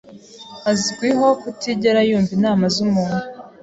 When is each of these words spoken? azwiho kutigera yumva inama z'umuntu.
azwiho 0.71 1.27
kutigera 1.41 1.99
yumva 2.09 2.31
inama 2.37 2.65
z'umuntu. 2.73 3.23